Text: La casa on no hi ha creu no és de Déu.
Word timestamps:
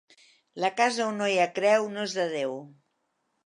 La 0.63 0.71
casa 0.79 1.03
on 1.11 1.21
no 1.23 1.29
hi 1.33 1.37
ha 1.43 1.47
creu 1.59 1.87
no 1.93 2.09
és 2.09 2.19
de 2.21 2.29
Déu. 2.35 2.61